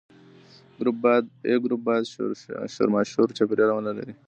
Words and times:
A 1.53 1.53
ګروپ 1.63 1.81
باید 1.87 2.05
شورماشور 2.75 3.27
چاپیریال 3.37 3.69
ونه 3.73 3.91
لري. 3.97 4.13